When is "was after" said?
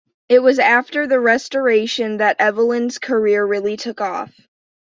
0.39-1.05